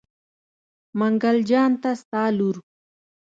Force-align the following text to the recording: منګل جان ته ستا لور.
منګل 0.99 1.37
جان 1.49 1.71
ته 1.81 1.91
ستا 2.01 2.23
لور. 2.37 2.55